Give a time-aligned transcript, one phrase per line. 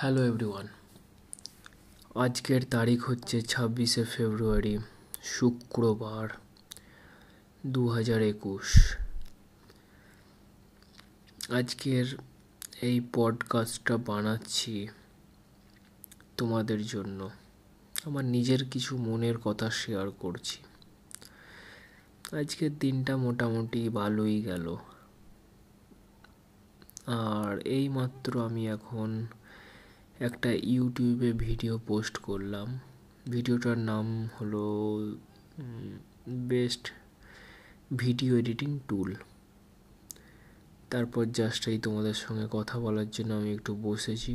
[0.00, 0.68] Hello everyone
[2.14, 4.78] আজকের তারিখ হচ্ছে ছাব্বিশে ফেব্রুয়ারি,
[5.22, 6.28] শুক্রবার
[7.66, 8.96] দু হাজার একুশ।
[11.50, 12.18] আজকের
[12.80, 14.88] এই পডকাস্টটা বানাচ্ছি
[16.36, 17.30] তোমাদের জন্য।
[18.04, 20.58] আমার নিজের কিছু মনের কথা শেয়ার করছি।
[22.36, 24.76] আজকের দিনটা মোটামুটি ভালোই গেল।
[27.06, 29.26] আর এই মাত্র আমি এখন
[30.26, 32.68] একটা ইউটিউবে ভিডিও পোস্ট করলাম।
[33.30, 34.64] ভিডিওটার নাম হলো
[36.50, 36.84] বেস্ট
[37.92, 39.10] ভিডিও এডিটিং টুল
[40.90, 44.32] তারপর জাস্ট এই তোমাদের সঙ্গে কথা বলার জন্য আমি একটু বসেছি।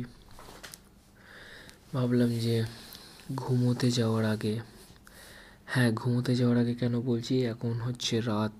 [1.94, 2.56] ভাবলাম যে
[3.36, 4.54] ঘুমোতে যাওয়ার আগে
[5.72, 7.34] হ্যাঁ ঘুমোতে যাওয়ার আগে কেন বলছি?
[7.52, 8.58] এখন হচ্ছে রাত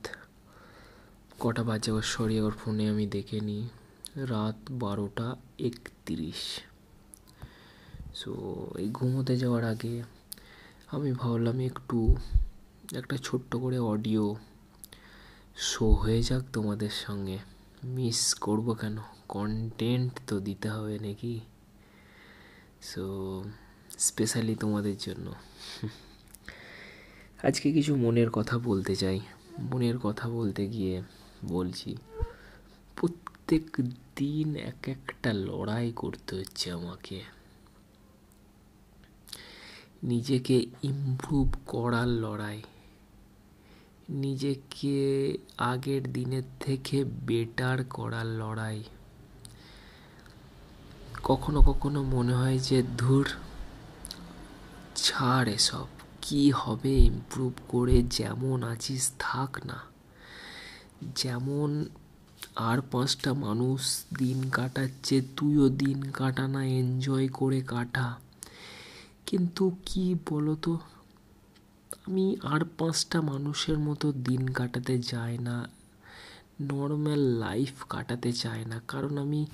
[1.43, 1.89] কটা বাজে?
[1.91, 3.63] আবার সরি আবার ফোনে আমি দেখে নিই।
[4.33, 5.27] রাত বারোটা
[5.69, 6.43] একত্রিশ।
[8.15, 8.33] সো
[8.79, 10.03] এই ঘুমোতে যাওয়ার আগে
[10.87, 12.17] আমি ভাবলাম একটু
[12.95, 14.37] একটা ছোট্ট করে অডিও
[15.57, 17.39] শো হয়ে যাক তোমাদের সঙ্গে।
[17.85, 18.97] মিস করব কেন?
[19.29, 21.41] কন্টেন্ট তো দিতে হবে নাকি?
[22.83, 23.05] সো
[23.99, 25.35] স্পেশালি তোমাদের জন্য।
[27.43, 29.21] আজকে কিছু মনের কথা বলতে চাই।
[29.59, 31.03] মনের কথা বলতে গিয়ে
[31.45, 31.97] বলছি
[32.97, 33.63] প্রত্যেক
[34.17, 37.23] দিন এক একটা লড়াই করতে হচ্ছে আমাকে।
[40.05, 42.63] নিজেকে ইমপ্রুভ করার লড়াই।
[44.09, 48.83] নিজেকে আগের দিনের থেকে বেটার করার লড়াই।
[51.23, 53.29] কখনো কখনো মনে হয় যে, ধুর,
[54.97, 55.87] ছাড় এসব।
[56.23, 58.03] কি হবে ইমপ্রুভ করে?
[58.03, 59.81] যেমন আছিস, থাক না।
[61.17, 61.85] যেমন,
[62.57, 68.24] আর পাঁচটা মানুষ দিন কাটাচ্ছে, তুইও দিন কাটা না এনজয় করে কাটা।
[69.27, 70.79] কিন্তু কি বলতো?
[72.07, 75.69] আমি আর পাঁচটা মানুষের মতো দিন কাটাতে চাই না
[76.61, 79.47] নর্মাল লাইফ কাটাতে চাই না। কারণ আমি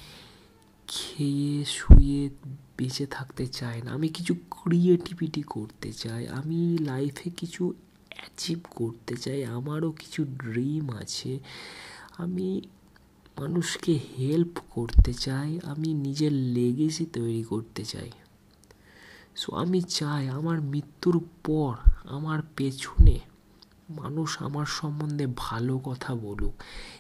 [0.88, 2.30] খেয়ে, শুয়ে,
[2.78, 7.75] বেঁচে থাকতে চাই না। আমি কিছু ক্রিয়েটিভিটি করতে চাই, আমি লাইফে কিছু
[8.09, 11.38] অ্যাচিভ করতে চাই, আমারও কিছু ড্রিম আছে।
[12.19, 12.60] আমি
[13.41, 18.10] মানুষকে হেল্প করতে চাই, আমি নিজের লেগেসি তৈরি করতে চাই।
[19.36, 21.74] সো আমি চাই আমার মৃত্যুর পর
[22.04, 23.18] আমার পেছনে
[23.91, 26.54] মানুষ আমার সম্বন্ধে ভালো কথা বলুক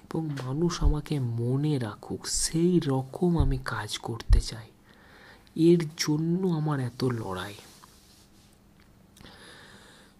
[0.04, 4.68] এবং মানুষ আমাকে মনে রাখুক, সেই রকম আমি কাজ করতে চাই।
[5.56, 7.54] এর জন্য আমার এত লড়াই।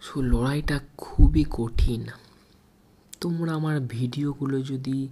[0.00, 2.06] সো লড়াইটা খুবই কঠিন।
[3.20, 5.08] তোমরা আমার ভিডিওগুলো যদি,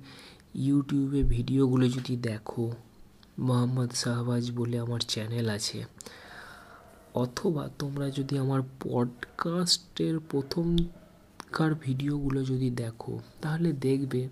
[0.54, 2.72] ইউটিউবে ভিডিওগুলো যদি দেখো,
[3.38, 5.84] মোহাম্মদ শাহবাজ বলে আমার চ্যানেল আছে
[7.14, 14.28] অথবা তোমরা যদি আমার পডকাস্টের প্রথমকার ভিডিওগুলো যদি দেখো, তাহলে দেখবে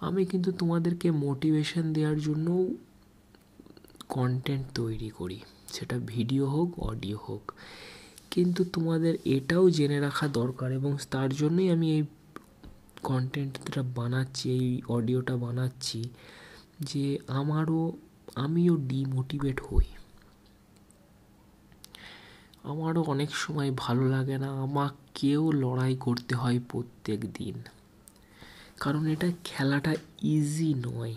[0.00, 2.68] আমি কিন্তু তোমাদেরকে মোটিভেশন দেওয়ার জন্য
[4.08, 5.40] কন্টেন্ট তৈরি করি।
[5.72, 7.52] সেটা ভিডিও হোক অডিও হোক।
[8.30, 12.04] কিন্তু তোমাদের এটাও জেনে রাখা দরকার এবং তার জন্যই আমি এই
[13.02, 16.04] কন্টেন্টটা বানাচ্ছি, এই অডিওটা বানাচ্ছি
[16.80, 17.92] যে আমারও,
[18.34, 19.84] আমিও ডিমোটিভেট হই।
[22.66, 27.62] আমারও অনেক সময় ভালো লাগে না আমাকেও লড়াই করতে হয় প্রত্যেক দিন।
[28.80, 31.14] কারণ এটা খেলাটা ইজি নয়।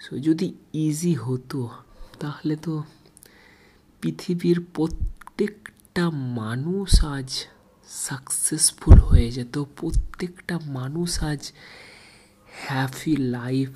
[0.00, 1.68] সো যদি ইজি হতো,
[2.20, 2.84] তাহলে তো
[4.00, 7.46] পৃথিবীর প্রত্যেকটা মানুষ আজ
[7.88, 11.52] সাকসেসফুল হয়ে যেত। প্রত্যেকটা মানুষ আজ
[12.50, 13.70] হ্যাপি লাইফ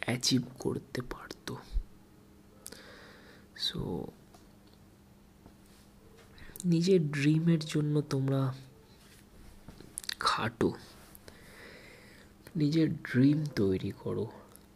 [0.00, 1.56] অ্যাচিভ করতে পারতো।
[3.56, 4.06] সো
[6.64, 8.54] নিজের ড্রিমের জন্য তোমরা
[10.20, 10.72] খাটো।
[12.56, 14.26] নিজের ড্রিম তৈরি করো,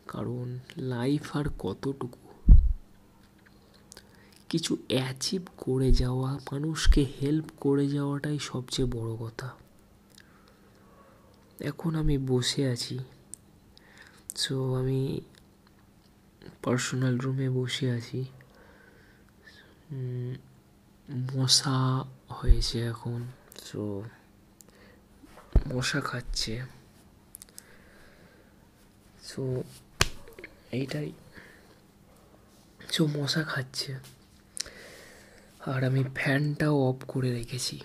[0.08, 2.52] কারণ লাইফ আর কতটুকু?
[4.48, 9.50] কিছু অ্যাচিভ করে যাওয়া, মানুষকে হেল্প করে যাওয়াটাই সবচেয়ে বড় কথা।
[11.60, 12.98] এখন আমি বসে আছি।
[14.36, 15.20] সো আমি
[16.62, 18.24] পার্সোনাল রুমে বসে আছি।
[21.14, 23.22] মশা হয়েছে এখন।
[23.64, 24.02] সো
[25.74, 26.62] মশা খাচ্ছে।
[29.22, 29.62] সো
[30.72, 31.12] এইটাই।
[32.90, 33.94] সো মশা খাচ্ছে।
[35.66, 37.80] আর আমি ফ্যানটাও অফ করে রেখেছি।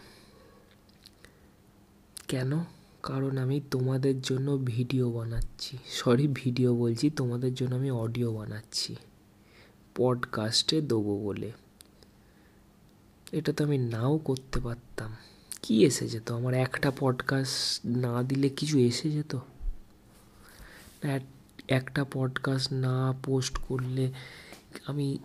[2.28, 2.64] কেন?
[3.04, 8.96] কারণ আমি তোমাদের জন্য ভিডিও বানাচ্ছি। সরি ভিডিও বলছি, তোমাদের জন্য আমি অডিও বানাচ্ছি।
[9.96, 11.52] পডকাস্টে দেবো বলে।
[13.32, 15.16] এটা তো আমি নাও করতে পারতাম।
[15.62, 19.36] কি এসে যেত আমার একটা পডকাস্ট না দিলে কিছু এসে যেত
[21.04, 21.20] না,
[21.68, 24.12] একটা পডকাস্ট না পোস্ট করলে
[24.86, 25.18] আমি,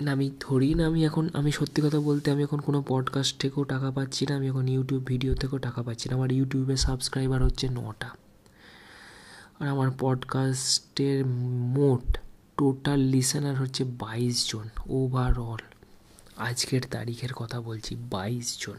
[0.00, 3.64] না, আমি ধরি না, আমি এখন, আমি সত্যি কথা বলতে আমি এখন কোনো পডকাস্ট থেকেও
[3.64, 7.68] টাকা পাচ্ছি না, আমি এখন ইউটিউব ভিডিও থেকেও টাকা পাচ্ছি না। আমার ইউটিউবে সাবস্ক্রাইবার হচ্ছে
[7.68, 8.10] নটা।
[9.60, 12.18] আর আমার পডকাস্টের মোট
[12.56, 15.71] টোটাল লিসেনার হচ্ছে বাইশ জন ওভারঅল
[16.36, 18.76] আজকের তারিখের কথা বলছি বাইশ জন।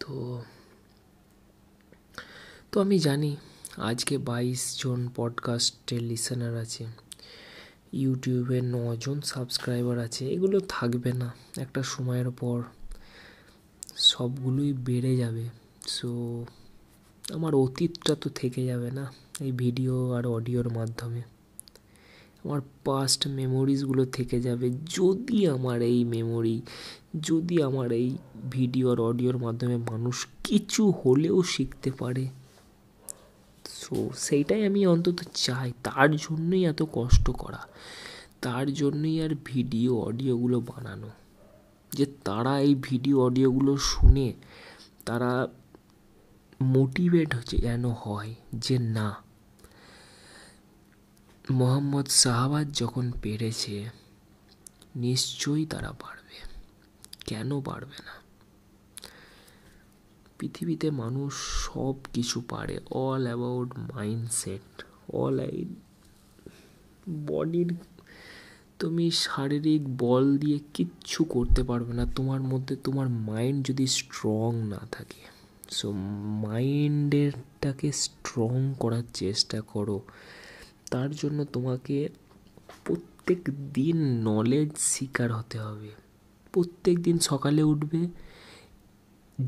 [0.00, 0.42] তো
[2.72, 3.36] তো আমি জানি
[3.76, 6.86] আজকে বাইশ জন পডকাস্টের লিসেনার আছে,
[7.92, 12.62] ইউটিউবে নজন সাবস্ক্রাইবার আছে, এগুলো থাকবে না। একটা সময়ের পর
[13.96, 15.48] সবগুলোই বেড়ে যাবে।
[15.86, 16.44] সো,
[17.30, 21.22] আমার অতীতটা তো থেকে যাবে না এই ভিডিও আর অডিওর মাধ্যমে।
[22.44, 26.62] আমার পাস্ট মেমোরিজগুলো থেকে যাবে। যদি আমার এই মেমোরি
[27.22, 28.16] যদি আমার এই
[28.50, 32.28] ভিডিও আর অডিওর মাধ্যমে মানুষ কিছু হলেও শিখতে পারে।
[33.64, 37.62] সো সেইটাই আমি অন্তত চাই। তার জন্যই এত কষ্ট করা।
[38.40, 41.10] তার জন্যই আর ভিডিও অডিওগুলো বানানো।
[41.92, 44.32] যে তারা এই ভিডিও অডিওগুলো শুনে
[45.04, 45.48] তারা
[46.60, 49.08] মোটিভেট হচ্ছে যেন হয়, যে না
[51.50, 53.84] মোহাম্মদ শাহবাজ যখন পেরেছে,
[54.96, 56.36] নিশ্চয়ই তারা পারবে
[57.26, 58.12] কেন পারবে না?
[60.38, 65.40] পৃথিবীতে মানুষ সব কিছু পারে অল অ্যাবাউট মাইন্ডসেট অল
[67.26, 67.74] বডির
[68.78, 74.80] তুমি শারীরিক বল দিয়ে কিচ্ছু করতে পারবে না। তোমার মধ্যে তোমার মাইন্ড যদি স্ট্রং না
[74.92, 75.22] থাকে
[75.70, 75.92] সো
[76.48, 80.02] মাইন্ডেরটাকে স্ট্রং করার চেষ্টা করো।
[80.92, 82.08] তার জন্য তোমাকে
[82.84, 83.38] প্রত্যেক
[83.74, 85.88] দিন নলেজ শিকার হতে হবে।
[86.52, 88.06] প্রত্যেক দিন সকালে উঠবে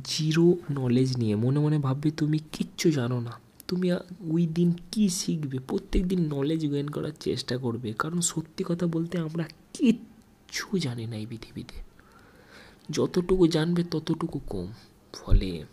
[0.04, 3.32] জিরো নলেজ নিয়ে। মনে মনে ভাববে, তুমি কিচ্ছু জানো না।
[3.68, 3.92] তুমি
[4.30, 5.58] ওই দিন কী শিখবে?
[5.58, 9.44] প্রত্যেক দিন নলেজ গেইন করার চেষ্টা করবে। কারণ সত্যি কথা বলতে আমরা
[9.74, 11.74] কিচ্ছু জানি না এই পৃথিবীতে।
[12.90, 14.72] যতটুকু জানবে, ততটুকু কম।
[15.12, 15.64] ফলে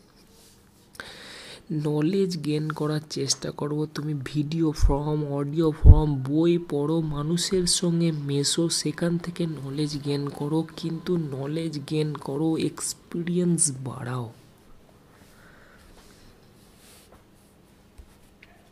[1.72, 8.70] নলেজ গেন করার চেষ্টা করব। তুমি ভিডিও ফর্ম অডিও ফর্ম বই পড়ো, মানুষের সঙ্গে মেশো,
[8.70, 14.32] সেখান থেকে নলেজ গেন করো, কিন্তু নলেজ গেন করো এক্সপিরিয়েন্স বাড়াও।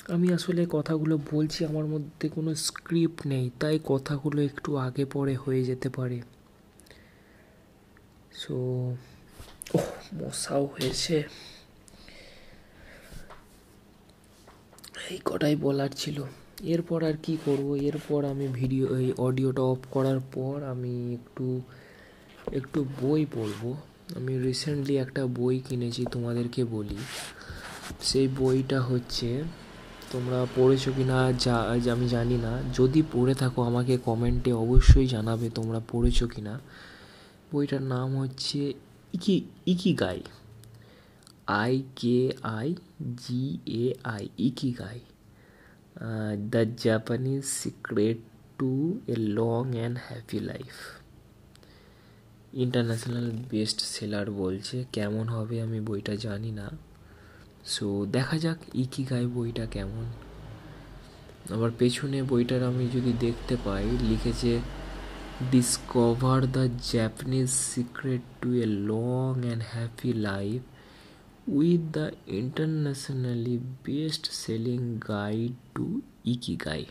[0.10, 5.64] আমি আসলে কথাগুলো বলছি, আমার মধ্যে কোনো স্ক্রিপ্ট নেই, তাই কথাগুলো একটু আগে পরে হয়ে
[5.64, 6.22] যেতে পারে।
[8.36, 8.56] সো
[9.74, 9.78] ও
[10.16, 11.24] মশাও হয়েছে।
[15.14, 16.18] এই কটাই বলার ছিল।
[16.74, 17.68] এরপর আর কি করব?
[17.90, 21.48] এরপর আমি ভিডিও এই অডিওটা অফ করার পর আমি একটু
[22.60, 23.62] একটু বই পড়ব।
[24.18, 27.00] আমি রিসেন্টলি একটা বই কিনেছি, তোমাদেরকে বলি।
[28.02, 29.30] সেই বইটা হচ্ছে,
[30.12, 31.56] তোমরা পড়েছো কি না যা
[31.96, 36.54] আমি জানি না। যদি পড়ে থাকো, আমাকে কমেন্টে অবশ্যই জানাবে তোমরা পড়েছো কি না
[37.52, 38.60] বইটার নাম হচ্ছে
[39.14, 39.36] iki
[39.94, 40.20] ikigai
[41.58, 42.70] I K I
[43.24, 43.44] G
[43.84, 45.00] A I ikigai
[46.54, 48.20] the Japanese secret
[48.60, 48.72] to
[49.08, 50.76] a long and happy life
[52.54, 56.68] international best seller বলছে, কেমন হবে আমি বইটা জানি না।
[57.74, 60.06] সো দেখা যাক ইকিগাই বইটা কেমন।
[61.56, 64.52] আবার পেছনে বইটার আমি যদি দেখতে পাই, লিখেছে
[65.52, 66.64] discover the
[66.94, 70.62] Japanese secret to a long and happy life
[71.58, 75.86] with the internationally best selling guide to
[76.36, 76.84] ikigai.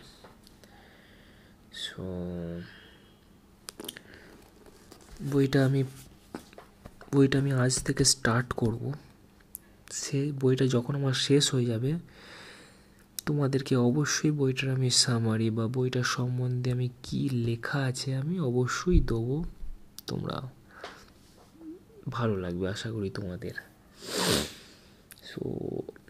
[1.85, 2.03] So,
[5.33, 5.85] বইটা আমি
[7.15, 8.93] বইটা আমি আজ থেকে স্টার্ট করব।
[9.93, 11.99] সে বইটা যখন আমার শেষ হয়ে যাবে,
[13.27, 19.45] তোমাদেরকে অবশ্যই বইটার আমি সামারি বা বইটার সম্বন্ধে আমি কি লেখা আছে আমি অবশ্যই দেবো।
[20.07, 20.51] তোমরা
[22.09, 23.68] ভালো লাগবে, আশা করি তোমাদের।
[25.39, 25.49] সো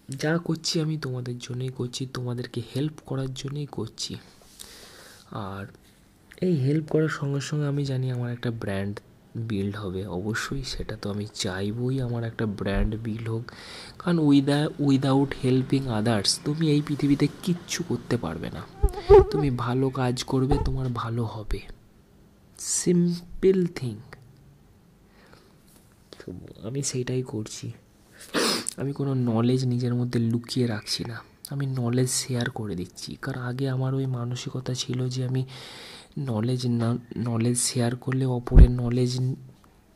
[0.08, 4.16] যা করছি আমি তোমাদের জন্যই করছি, তোমাদেরকে হেল্প করার জন্যই করছি।
[5.30, 5.66] আর
[6.40, 9.00] এই হেল্প করার সঙ্গে সঙ্গে আমি জানি আমার একটা ব্র্যান্ড
[9.36, 13.52] বিল্ড হবে। অবশ্যই সেটা তো আমি চাইবই আমার একটা ব্র্যান্ড বিল্ড হোক।
[13.98, 18.62] কারণ উইদা উইদাউট হেল্পিং আদার্স তুমি এই পৃথিবীতে কিচ্ছু করতে পারবে না।
[19.30, 21.60] তুমি ভালো কাজ করবে, তোমার ভালো হবে।
[22.58, 23.96] সিম্পল থিং
[26.62, 27.72] আমি সেইটাই করছি।
[28.78, 31.20] আমি কোনো নলেজ নিজের মধ্যে লুকিয়ে রাখছি না।
[31.50, 35.44] আমি নলেজ শেয়ার করে দিচ্ছি। কারণ আগে আমার ওই মানসিকতা ছিল যে আমি
[36.18, 39.18] নলেজ না নলেজ শেয়ার করলে অপরের নলেজ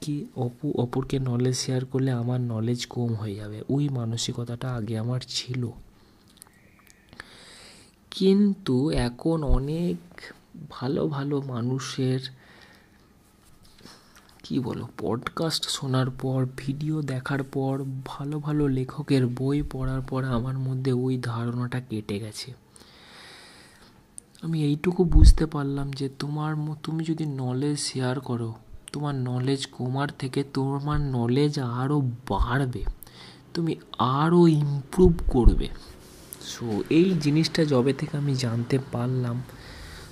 [0.00, 5.20] কি, অপু, অপরকে নলেজ শেয়ার করলে আমার নলেজ কম হয়ে যাবে। ওই মানসিকতাটা আগে আমার
[5.28, 5.70] ছিল।
[8.10, 10.20] কিন্তু এখন অনেক
[10.70, 12.20] ভালো ভালো মানুষের
[14.42, 20.58] কি বলো পডকাস্ট শোনার পর ভিডিও দেখার পর, ভালো ভালো লেখকের বই পড়ার পর আমার
[20.58, 22.54] মধ্যে ওই ধারণাটা কেটে গেছে।
[24.42, 28.54] আমি এইটুকু বুঝতে পারলাম যে তোমার তুমি যদি নলেজ শেয়ার করো,
[28.92, 32.84] তোমার নলেজ কমার থেকে তোমার নলেজ আরও বাড়বে,
[33.54, 35.68] তুমি আরও ইমপ্রুভ করবে।
[36.42, 39.42] সো এই জিনিসটা যবে থেকে আমি জানতে পারলাম,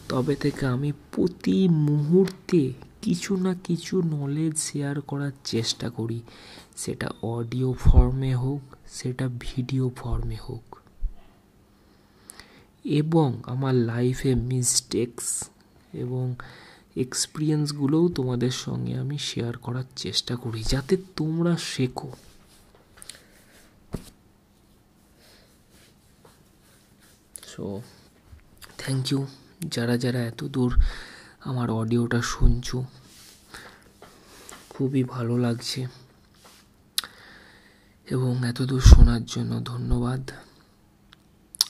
[0.09, 2.73] তবে থেকে আমি প্রতি মুহূর্তে
[3.03, 6.21] কিছু না কিছু নলেজ শেয়ার করার চেষ্টা করি।
[6.77, 8.61] সেটা অডিও ফর্মে হোক,
[8.93, 10.67] সেটা ভিডিও ফর্মে হোক।
[12.85, 15.45] এবং আমার লাইফে মিস্টেক্স
[15.93, 16.35] এবং
[16.97, 22.11] এক্সপিরিয়েন্সগুলোও তোমাদের সঙ্গে আমি শেয়ার করার চেষ্টা করি, যাতে তোমরা শেখো।
[27.47, 27.83] সো
[28.79, 29.27] থ্যাংক ইউ
[29.67, 30.71] যারা যারা এত দূর
[31.41, 32.85] আমার অডিওটা শুনছো।
[34.71, 35.87] খুবই ভালো লাগছে।
[38.11, 40.31] এবং এতদূর শোনার জন্য ধন্যবাদ।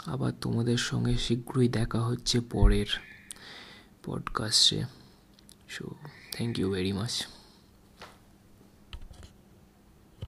[0.06, 2.86] আবার তোমাদের সঙ্গে শীঘ্রই দেখা হচ্ছে পরের
[4.04, 4.84] পডকাস্টে
[5.68, 5.90] so
[6.32, 7.26] thank you very much